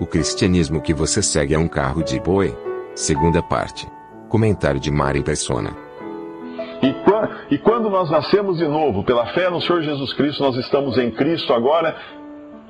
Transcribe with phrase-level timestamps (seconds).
[0.00, 2.56] O cristianismo que você segue é um carro de boi?
[2.94, 3.84] Segunda parte.
[4.28, 5.70] Comentário de Mari Persona.
[6.80, 6.94] E,
[7.54, 11.10] e quando nós nascemos de novo, pela fé no Senhor Jesus Cristo, nós estamos em
[11.10, 11.96] Cristo agora.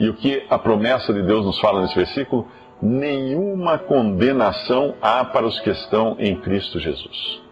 [0.01, 2.49] E o que a promessa de Deus nos fala nesse versículo?
[2.81, 7.43] Nenhuma condenação há para os que estão em Cristo Jesus.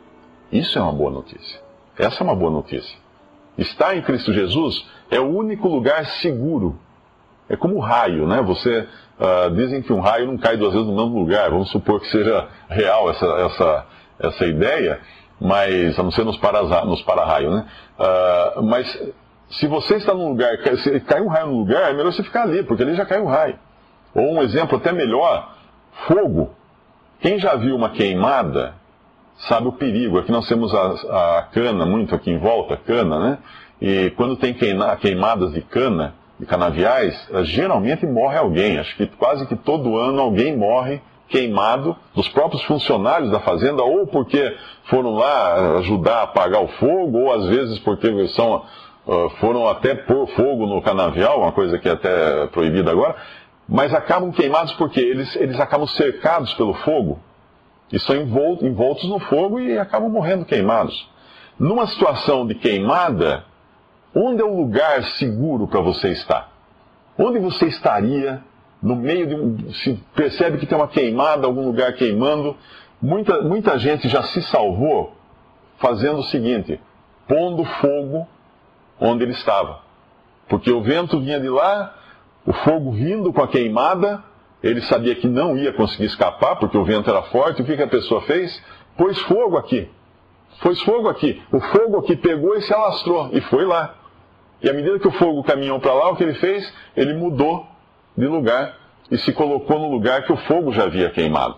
[0.50, 1.60] Isso é uma boa notícia.
[1.98, 2.98] Essa é uma boa notícia.
[3.58, 6.78] Estar em Cristo Jesus é o único lugar seguro.
[7.46, 8.40] É como o raio, né?
[8.42, 11.50] Você uh, dizem que um raio não cai duas vezes no mesmo lugar.
[11.50, 13.86] Vamos supor que seja real essa, essa,
[14.20, 15.00] essa ideia,
[15.40, 17.66] mas a não ser nos para-raio, nos para né?
[17.98, 18.86] Uh, mas
[19.50, 22.42] se você está num lugar, se cai um raio no lugar, é melhor você ficar
[22.42, 23.58] ali, porque ali já cai um raio.
[24.14, 25.54] Ou um exemplo até melhor,
[26.08, 26.54] fogo.
[27.20, 28.74] Quem já viu uma queimada
[29.48, 30.18] sabe o perigo.
[30.18, 33.38] Aqui nós temos a, a cana muito aqui em volta, cana, né?
[33.80, 38.79] E quando tem queimadas de cana, de canaviais, eh, geralmente morre alguém.
[38.79, 44.06] Acho que quase que todo ano alguém morre queimado dos próprios funcionários da fazenda, ou
[44.06, 48.62] porque foram lá eh, ajudar a apagar o fogo, ou às vezes porque são
[49.09, 53.14] ah, foram até pôr fogo no canavial, uma coisa que é até proibida agora,
[53.68, 57.20] mas acabam queimados porque eles, eles acabam cercados pelo fogo
[57.92, 61.09] e são envoltos no fogo e acabam morrendo queimados.
[61.59, 63.45] Numa situação de queimada,
[64.16, 66.50] onde é o lugar seguro para você estar?
[67.19, 68.42] Onde você estaria
[68.82, 69.72] no meio de um.
[69.75, 72.56] Se percebe que tem uma queimada, algum lugar queimando,
[73.00, 75.12] muita, muita gente já se salvou
[75.78, 76.80] fazendo o seguinte:
[77.28, 78.26] pondo fogo
[79.00, 79.80] onde ele estava.
[80.48, 81.94] Porque o vento vinha de lá,
[82.46, 84.22] o fogo vindo com a queimada,
[84.62, 87.62] ele sabia que não ia conseguir escapar, porque o vento era forte.
[87.62, 88.62] O que, que a pessoa fez?
[88.96, 89.91] Pôs fogo aqui.
[90.62, 91.42] Pôs fogo aqui.
[91.52, 93.95] O fogo aqui pegou e se alastrou, e foi lá.
[94.62, 96.72] E à medida que o fogo caminhou para lá, o que ele fez?
[96.96, 97.66] Ele mudou
[98.16, 98.74] de lugar
[99.10, 101.56] e se colocou no lugar que o fogo já havia queimado.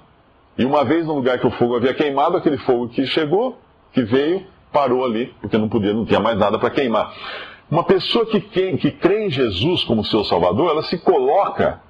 [0.57, 3.57] E uma vez no lugar que o fogo havia queimado, aquele fogo que chegou,
[3.93, 7.15] que veio, parou ali, porque não podia, não tinha mais nada para queimar.
[7.71, 11.81] Uma pessoa que, que crê em Jesus como seu Salvador, ela se coloca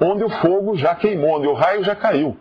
[0.00, 2.36] onde o fogo já queimou, onde o raio já caiu.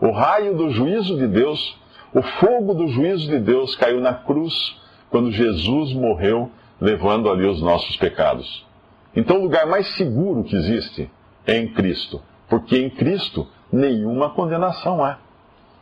[0.00, 1.78] O raio do juízo de Deus,
[2.12, 4.76] o fogo do juízo de Deus caiu na cruz
[5.10, 8.66] quando Jesus morreu, levando ali os nossos pecados.
[9.14, 11.10] Então, o lugar mais seguro que existe
[11.46, 15.18] é em Cristo, porque em Cristo nenhuma condenação há.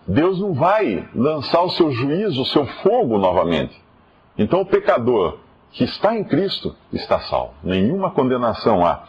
[0.07, 3.79] Deus não vai lançar o seu juízo, o seu fogo novamente.
[4.39, 5.39] Então o pecador
[5.73, 7.53] que está em Cristo está salvo.
[7.63, 9.03] Nenhuma condenação há.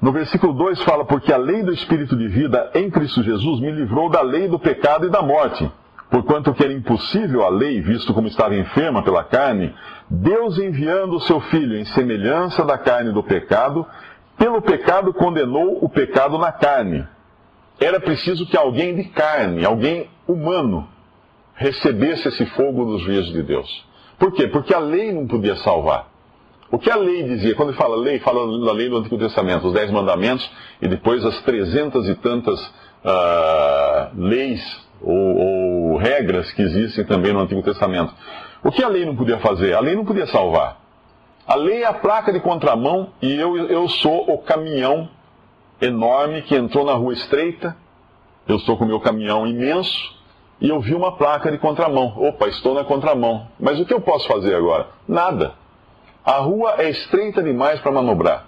[0.00, 3.72] No versículo 2 fala: Porque a lei do Espírito de vida em Cristo Jesus me
[3.72, 5.68] livrou da lei do pecado e da morte.
[6.10, 9.72] Porquanto que era impossível a lei, visto como estava enferma pela carne,
[10.10, 13.86] Deus enviando o seu Filho em semelhança da carne do pecado,
[14.36, 17.06] pelo pecado condenou o pecado na carne
[17.80, 20.86] era preciso que alguém de carne, alguém humano,
[21.54, 23.84] recebesse esse fogo dos juízos de Deus.
[24.18, 24.46] Por quê?
[24.48, 26.10] Porque a lei não podia salvar.
[26.70, 29.72] O que a lei dizia, quando fala lei, fala da lei do Antigo Testamento, os
[29.72, 30.48] dez mandamentos
[30.80, 34.60] e depois as trezentas e tantas uh, leis
[35.00, 35.69] ou, ou
[36.00, 38.12] regras que existem também no Antigo Testamento.
[38.62, 39.74] O que a lei não podia fazer?
[39.74, 40.80] A lei não podia salvar.
[41.46, 45.08] A lei é a placa de contramão e eu, eu sou o caminhão
[45.80, 47.76] enorme que entrou na rua estreita.
[48.46, 50.14] Eu estou com o meu caminhão imenso
[50.60, 52.14] e eu vi uma placa de contramão.
[52.16, 53.48] Opa, estou na contramão.
[53.58, 54.88] Mas o que eu posso fazer agora?
[55.08, 55.54] Nada.
[56.24, 58.46] A rua é estreita demais para manobrar.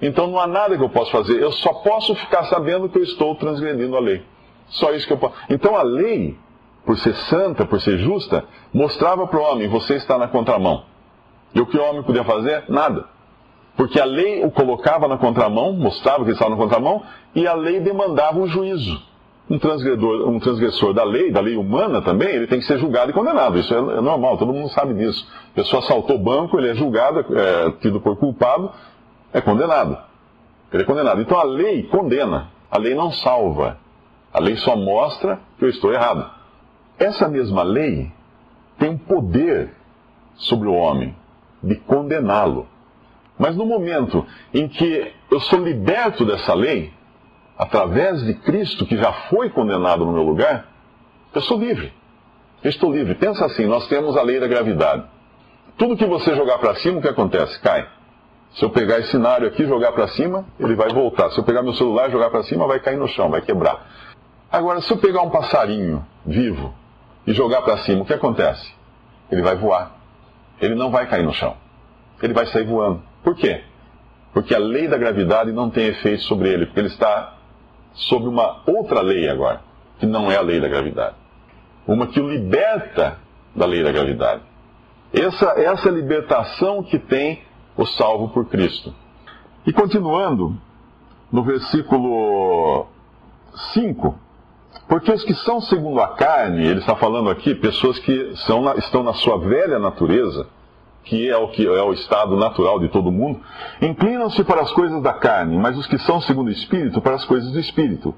[0.00, 1.40] Então não há nada que eu possa fazer.
[1.40, 4.22] Eu só posso ficar sabendo que eu estou transgredindo a lei.
[4.68, 5.34] Só isso que eu posso.
[5.50, 6.38] Então a lei,
[6.90, 8.44] por ser santa, por ser justa,
[8.74, 10.82] mostrava para o homem: você está na contramão.
[11.54, 12.64] E o que o homem podia fazer?
[12.68, 13.04] Nada.
[13.76, 17.00] Porque a lei o colocava na contramão, mostrava que estava na contramão,
[17.32, 19.00] e a lei demandava um juízo.
[19.48, 23.12] Um transgressor, um transgressor da lei, da lei humana também, ele tem que ser julgado
[23.12, 23.56] e condenado.
[23.56, 25.24] Isso é, é normal, todo mundo sabe disso.
[25.52, 28.68] A pessoa assaltou o banco, ele é julgado, é tido por culpado,
[29.32, 29.96] é condenado.
[30.72, 31.20] Ele é condenado.
[31.20, 33.78] Então a lei condena, a lei não salva.
[34.32, 36.39] A lei só mostra que eu estou errado.
[37.00, 38.12] Essa mesma lei
[38.78, 39.70] tem um poder
[40.36, 41.16] sobre o homem
[41.62, 42.68] de condená-lo.
[43.38, 46.92] Mas no momento em que eu sou liberto dessa lei,
[47.56, 50.68] através de Cristo, que já foi condenado no meu lugar,
[51.34, 51.90] eu sou livre.
[52.62, 53.14] Eu estou livre.
[53.14, 55.04] Pensa assim: nós temos a lei da gravidade.
[55.78, 57.58] Tudo que você jogar para cima, o que acontece?
[57.60, 57.88] Cai.
[58.52, 61.30] Se eu pegar esse cenário aqui e jogar para cima, ele vai voltar.
[61.30, 63.86] Se eu pegar meu celular e jogar para cima, vai cair no chão, vai quebrar.
[64.52, 66.74] Agora, se eu pegar um passarinho vivo
[67.26, 68.72] e jogar para cima, o que acontece?
[69.30, 69.96] Ele vai voar.
[70.60, 71.56] Ele não vai cair no chão.
[72.22, 73.02] Ele vai sair voando.
[73.22, 73.62] Por quê?
[74.32, 77.36] Porque a lei da gravidade não tem efeito sobre ele, porque ele está
[77.92, 79.60] sob uma outra lei agora,
[79.98, 81.16] que não é a lei da gravidade.
[81.86, 83.18] Uma que o liberta
[83.54, 84.42] da lei da gravidade.
[85.12, 87.42] Essa, essa libertação que tem
[87.76, 88.94] o salvo por Cristo.
[89.66, 90.56] E continuando,
[91.32, 92.86] no versículo
[93.74, 94.18] 5,
[94.88, 99.02] porque os que são segundo a carne, ele está falando aqui, pessoas que são, estão
[99.02, 100.46] na sua velha natureza,
[101.04, 103.40] que é o que é o estado natural de todo mundo,
[103.80, 107.24] inclinam-se para as coisas da carne, mas os que são segundo o espírito para as
[107.24, 108.14] coisas do espírito.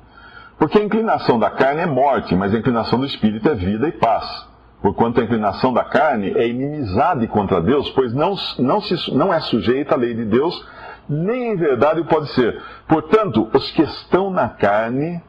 [0.59, 3.93] Porque a inclinação da carne é morte, mas a inclinação do espírito é vida e
[3.93, 4.47] paz.
[4.81, 9.41] Porquanto a inclinação da carne é inimizade contra Deus, pois não, não, se, não é
[9.41, 10.67] sujeita à lei de Deus,
[11.09, 12.61] nem em verdade pode ser.
[12.89, 15.23] Portanto, os que estão na carne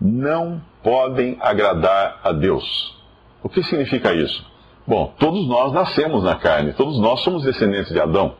[0.00, 2.96] não podem agradar a Deus.
[3.42, 4.44] O que significa isso?
[4.86, 8.34] Bom, todos nós nascemos na carne, todos nós somos descendentes de Adão.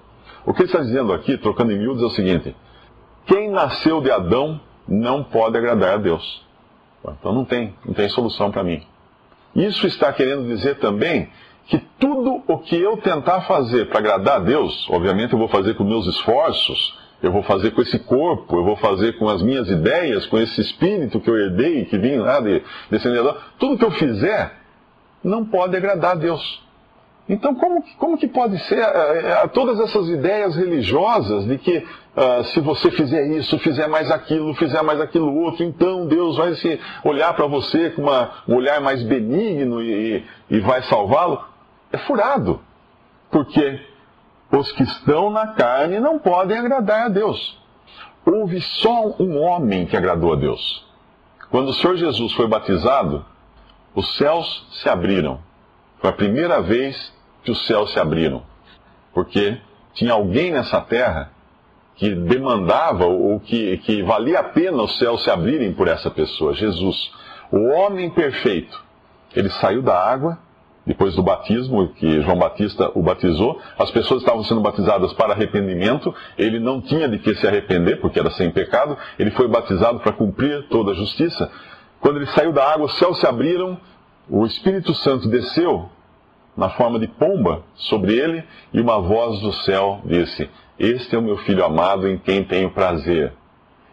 [0.44, 2.56] O que ele está dizendo aqui, trocando em miúdos, é o seguinte:
[3.26, 6.42] quem nasceu de Adão não pode agradar a Deus.
[7.18, 8.82] Então não tem, não tem solução para mim.
[9.54, 11.28] Isso está querendo dizer também
[11.66, 15.74] que tudo o que eu tentar fazer para agradar a Deus, obviamente eu vou fazer
[15.74, 19.68] com meus esforços, eu vou fazer com esse corpo, eu vou fazer com as minhas
[19.68, 23.90] ideias, com esse espírito que eu herdei, que vim lá de descendente, tudo que eu
[23.92, 24.52] fizer
[25.22, 26.62] não pode agradar a Deus.
[27.28, 32.60] Então, como, como que pode ser uh, todas essas ideias religiosas de que uh, se
[32.60, 37.32] você fizer isso, fizer mais aquilo, fizer mais aquilo outro, então Deus vai se olhar
[37.34, 41.44] para você com uma, um olhar mais benigno e, e vai salvá-lo?
[41.92, 42.60] É furado.
[43.30, 43.78] Porque
[44.52, 47.58] os que estão na carne não podem agradar a Deus.
[48.24, 50.84] Houve só um homem que agradou a Deus.
[51.50, 53.24] Quando o Senhor Jesus foi batizado,
[53.94, 55.40] os céus se abriram.
[55.98, 57.12] Foi a primeira vez
[57.42, 58.42] que os céus se abriram.
[59.12, 59.60] Porque
[59.94, 61.30] tinha alguém nessa terra
[61.96, 66.54] que demandava ou que, que valia a pena os céus se abrirem por essa pessoa,
[66.54, 67.12] Jesus.
[67.50, 68.82] O homem perfeito.
[69.34, 70.38] Ele saiu da água
[70.86, 76.14] depois do batismo, que João Batista o batizou, as pessoas estavam sendo batizadas para arrependimento,
[76.38, 80.12] ele não tinha de que se arrepender, porque era sem pecado, ele foi batizado para
[80.12, 81.50] cumprir toda a justiça.
[82.00, 83.78] Quando ele saiu da água, os céus se abriram,
[84.28, 85.88] o Espírito Santo desceu
[86.56, 88.42] na forma de pomba sobre ele,
[88.72, 90.48] e uma voz do céu disse:
[90.78, 93.32] Este é o meu filho amado em quem tenho prazer,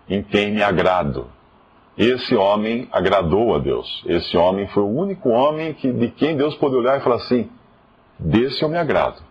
[0.10, 1.28] em quem me agrado.
[1.98, 4.04] Esse homem agradou a Deus.
[4.06, 7.50] Esse homem foi o único homem que, de quem Deus pôde olhar e falar assim:
[8.20, 9.22] desse eu me agrado,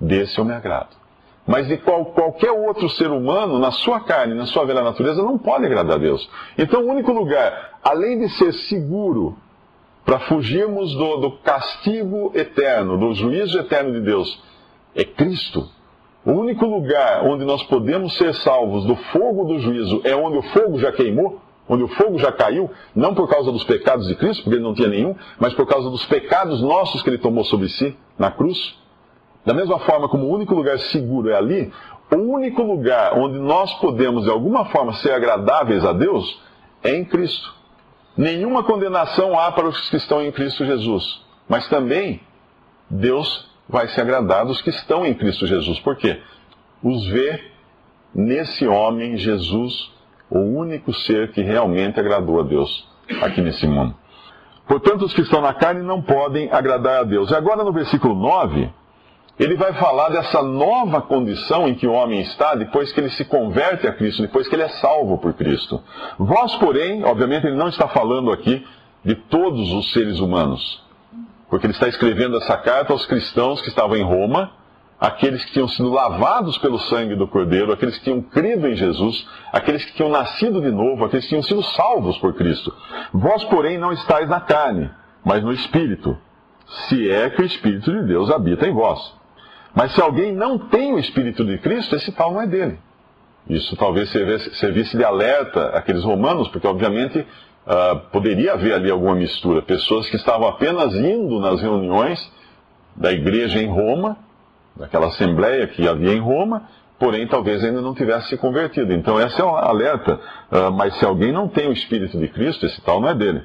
[0.00, 0.98] desse eu me agrado.
[1.46, 5.38] Mas de qual, qualquer outro ser humano, na sua carne, na sua velha natureza, não
[5.38, 6.28] pode agradar a Deus.
[6.58, 9.36] Então, o único lugar, além de ser seguro
[10.04, 14.42] para fugirmos do, do castigo eterno, do juízo eterno de Deus,
[14.94, 15.68] é Cristo.
[16.24, 20.42] O único lugar onde nós podemos ser salvos do fogo do juízo é onde o
[20.42, 21.40] fogo já queimou
[21.70, 24.74] onde o fogo já caiu, não por causa dos pecados de Cristo, porque ele não
[24.74, 28.76] tinha nenhum, mas por causa dos pecados nossos que ele tomou sobre si na cruz.
[29.46, 31.72] Da mesma forma como o único lugar seguro é ali,
[32.10, 36.42] o único lugar onde nós podemos de alguma forma ser agradáveis a Deus
[36.82, 37.54] é em Cristo.
[38.16, 42.20] Nenhuma condenação há para os que estão em Cristo Jesus, mas também
[42.90, 45.78] Deus vai se agradar dos que estão em Cristo Jesus.
[45.78, 46.20] Por quê?
[46.82, 47.40] Os vê
[48.12, 49.99] nesse homem Jesus
[50.30, 52.88] o único ser que realmente agradou a Deus
[53.20, 53.94] aqui nesse mundo.
[54.66, 57.30] Portanto, os que estão na carne não podem agradar a Deus.
[57.30, 58.70] E agora no versículo 9,
[59.36, 63.24] ele vai falar dessa nova condição em que o homem está depois que ele se
[63.24, 65.82] converte a Cristo, depois que ele é salvo por Cristo.
[66.18, 68.64] Vós, porém, obviamente ele não está falando aqui
[69.04, 70.84] de todos os seres humanos,
[71.48, 74.52] porque ele está escrevendo essa carta aos cristãos que estavam em Roma
[75.00, 79.26] aqueles que tinham sido lavados pelo sangue do Cordeiro, aqueles que tinham crido em Jesus,
[79.50, 82.72] aqueles que tinham nascido de novo, aqueles que tinham sido salvos por Cristo.
[83.12, 84.90] Vós, porém, não estáis na carne,
[85.24, 86.16] mas no Espírito,
[86.88, 89.00] se é que o Espírito de Deus habita em vós.
[89.74, 92.78] Mas se alguém não tem o Espírito de Cristo, esse tal não é dele.
[93.48, 99.62] Isso talvez servisse de alerta àqueles romanos, porque obviamente uh, poderia haver ali alguma mistura.
[99.62, 102.20] Pessoas que estavam apenas indo nas reuniões
[102.94, 104.18] da igreja em Roma,
[104.76, 106.62] daquela assembleia que havia em Roma,
[106.98, 108.92] porém talvez ainda não tivesse se convertido.
[108.92, 110.20] Então, essa é um alerta.
[110.50, 113.42] Uh, mas se alguém não tem o Espírito de Cristo, esse tal não é dele.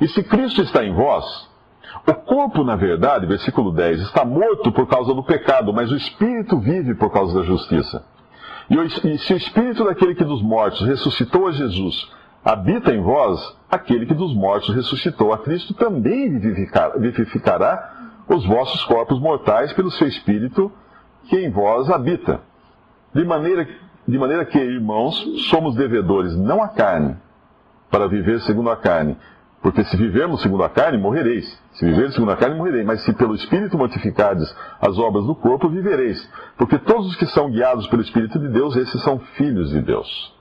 [0.00, 1.24] E se Cristo está em vós,
[2.06, 6.58] o corpo, na verdade, versículo 10, está morto por causa do pecado, mas o Espírito
[6.58, 8.04] vive por causa da justiça.
[8.70, 12.10] O, e se o Espírito daquele que dos mortos ressuscitou a Jesus
[12.46, 19.20] habita em vós, aquele que dos mortos ressuscitou a Cristo também vivificará os vossos corpos
[19.20, 20.72] mortais pelo seu Espírito
[21.28, 22.40] que em vós habita.
[23.14, 23.68] De maneira,
[24.06, 25.16] de maneira que, irmãos,
[25.48, 27.16] somos devedores não à carne,
[27.90, 29.16] para viver segundo a carne.
[29.62, 31.60] Porque se vivermos segundo a carne, morrereis.
[31.72, 32.86] Se vivermos segundo a carne, morrereis.
[32.86, 36.30] Mas se pelo Espírito mortificardes as obras do corpo, vivereis.
[36.56, 40.34] Porque todos os que são guiados pelo Espírito de Deus, esses são filhos de Deus.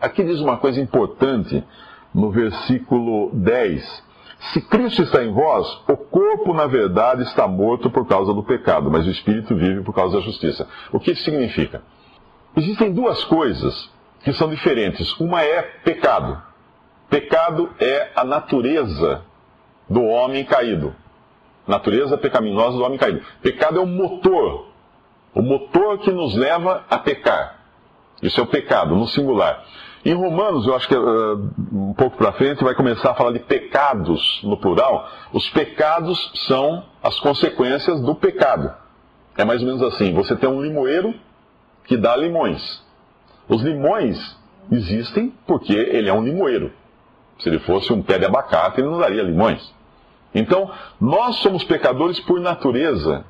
[0.00, 1.64] Aqui diz uma coisa importante
[2.12, 4.04] no versículo 10.
[4.38, 8.90] Se Cristo está em vós, o corpo, na verdade, está morto por causa do pecado,
[8.90, 10.66] mas o espírito vive por causa da justiça.
[10.92, 11.82] O que isso significa?
[12.56, 13.90] Existem duas coisas
[14.22, 15.12] que são diferentes.
[15.18, 16.40] Uma é pecado.
[17.10, 19.22] Pecado é a natureza
[19.88, 20.94] do homem caído.
[21.66, 23.22] Natureza pecaminosa do homem caído.
[23.42, 24.68] Pecado é o motor.
[25.34, 27.58] O motor que nos leva a pecar.
[28.22, 29.64] Isso é o pecado, no singular.
[30.04, 33.40] Em Romanos, eu acho que uh, um pouco para frente vai começar a falar de
[33.40, 35.08] pecados no plural.
[35.32, 38.72] Os pecados são as consequências do pecado.
[39.36, 41.14] É mais ou menos assim: você tem um limoeiro
[41.84, 42.82] que dá limões.
[43.48, 44.36] Os limões
[44.70, 46.72] existem porque ele é um limoeiro.
[47.38, 49.72] Se ele fosse um pé de abacate, ele não daria limões.
[50.34, 53.24] Então, nós somos pecadores por natureza.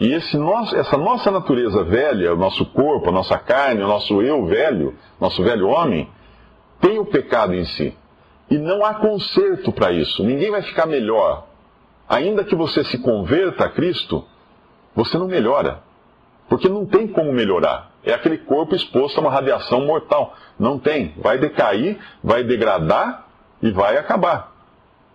[0.00, 4.46] E nosso, essa nossa natureza velha, o nosso corpo, a nossa carne, o nosso eu
[4.46, 6.08] velho, nosso velho homem,
[6.80, 7.96] tem o pecado em si.
[8.48, 10.22] E não há conserto para isso.
[10.22, 11.46] Ninguém vai ficar melhor.
[12.08, 14.24] Ainda que você se converta a Cristo,
[14.94, 15.80] você não melhora.
[16.48, 17.90] Porque não tem como melhorar.
[18.04, 20.34] É aquele corpo exposto a uma radiação mortal.
[20.58, 21.12] Não tem.
[21.18, 23.26] Vai decair, vai degradar
[23.60, 24.52] e vai acabar.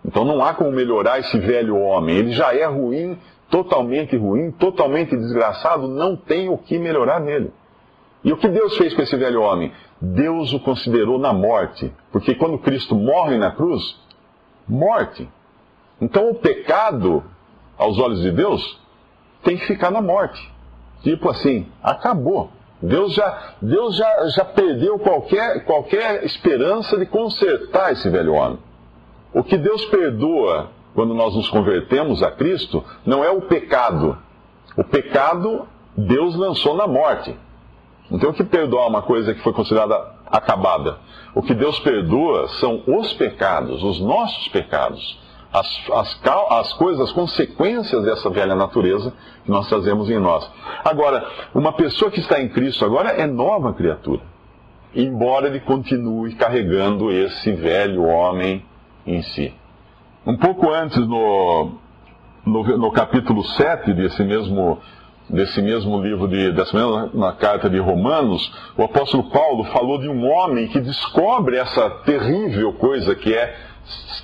[0.04, 2.16] Então não há como melhorar esse velho homem.
[2.16, 3.18] Ele já é ruim
[3.50, 7.52] totalmente ruim, totalmente desgraçado, não tem o que melhorar nele.
[8.24, 9.70] E o que Deus fez com esse velho homem?
[10.00, 11.92] Deus o considerou na morte.
[12.10, 13.96] Porque quando Cristo morre na cruz,
[14.66, 15.28] morte.
[16.00, 17.22] Então o pecado,
[17.76, 18.80] aos olhos de Deus,
[19.42, 20.52] tem que ficar na morte.
[21.02, 22.50] Tipo assim, acabou.
[22.80, 28.58] Deus já, Deus já, já perdeu qualquer, qualquer esperança de consertar esse velho homem.
[29.32, 34.16] O que Deus perdoa quando nós nos convertemos a Cristo, não é o pecado.
[34.76, 37.36] O pecado Deus lançou na morte.
[38.10, 40.98] Não tem o que perdoar uma coisa que foi considerada acabada.
[41.34, 45.18] O que Deus perdoa são os pecados, os nossos pecados,
[45.52, 46.20] as, as,
[46.50, 49.12] as coisas, as consequências dessa velha natureza
[49.44, 50.48] que nós trazemos em nós.
[50.84, 54.22] Agora, uma pessoa que está em Cristo agora é nova criatura.
[54.94, 58.64] Embora ele continue carregando esse velho homem
[59.06, 59.52] em si.
[60.26, 61.72] Um pouco antes, no,
[62.46, 64.78] no, no capítulo 7 desse mesmo,
[65.28, 70.26] desse mesmo livro, de, dessa mesma carta de Romanos, o apóstolo Paulo falou de um
[70.26, 73.54] homem que descobre essa terrível coisa que é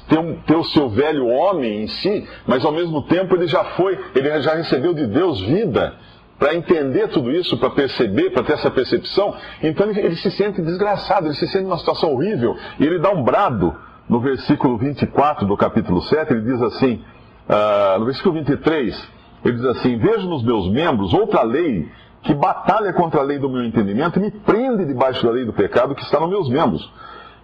[0.09, 3.63] ter, um, ter, o seu velho homem em si, mas ao mesmo tempo ele já
[3.63, 5.97] foi, ele já recebeu de Deus vida
[6.39, 9.35] para entender tudo isso, para perceber, para ter essa percepção.
[9.63, 13.11] Então ele, ele, se sente desgraçado, ele se sente numa situação horrível e ele dá
[13.11, 13.77] um brado
[14.11, 17.01] no versículo 24 do capítulo 7, ele diz assim,
[17.49, 19.09] uh, no versículo 23,
[19.45, 21.89] ele diz assim: Vejo nos meus membros outra lei
[22.21, 25.53] que batalha contra a lei do meu entendimento e me prende debaixo da lei do
[25.53, 26.93] pecado que está nos meus membros.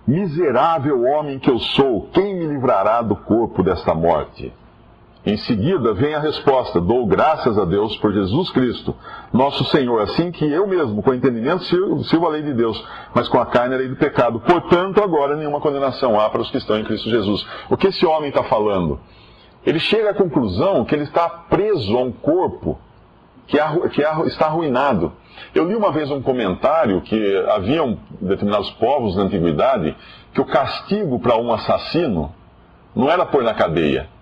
[0.09, 4.53] Miserável homem que eu sou, quem me livrará do corpo desta morte?
[5.27, 8.95] Em seguida vem a resposta: Dou graças a Deus por Jesus Cristo,
[9.33, 12.81] nosso Senhor, assim que eu mesmo, com entendimento, sirvo a lei de Deus,
[13.13, 14.39] mas com a carne a lei do pecado.
[14.39, 17.45] Portanto, agora nenhuma condenação há para os que estão em Cristo Jesus.
[17.69, 19.01] O que esse homem está falando?
[19.65, 22.79] Ele chega à conclusão que ele está preso a um corpo
[23.49, 23.59] que,
[24.27, 25.13] está arruinado.
[25.53, 29.97] Eu li uma vez um comentário que haviam determinados povos na antiguidade
[30.33, 32.33] que o castigo para um assassino
[32.95, 34.15] não era pôr na cadeia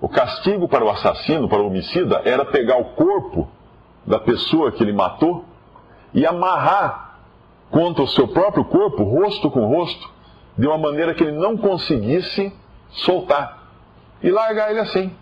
[0.00, 3.48] o castigo para o assassino, para o homicida, era pegar o corpo
[4.06, 5.44] da pessoa que ele matou
[6.14, 7.18] e amarrar
[7.70, 10.10] contra o seu próprio corpo, rosto com rosto,
[10.56, 12.52] de uma maneira que ele não conseguisse
[12.90, 13.58] soltar.
[14.22, 15.12] E largar ele assim.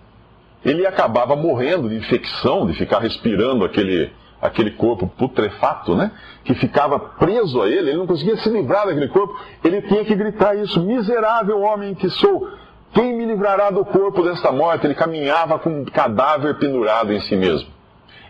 [0.65, 6.13] Ele acabava morrendo de infecção, de ficar respirando aquele, aquele corpo putrefato, né?
[6.45, 9.39] Que ficava preso a ele, ele não conseguia se livrar daquele corpo.
[9.63, 12.49] Ele tinha que gritar isso: Miserável homem que sou,
[12.97, 14.87] quem me livrará do corpo desta morte?
[14.87, 17.69] Ele caminhava com um cadáver pendurado em si mesmo.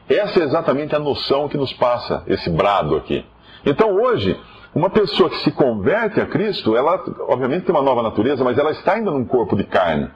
[0.08, 3.24] Essa é exatamente a noção que nos passa esse brado aqui.
[3.64, 4.36] Então hoje,
[4.74, 8.72] uma pessoa que se converte a Cristo, ela obviamente tem uma nova natureza, mas ela
[8.72, 10.10] está ainda num corpo de carne.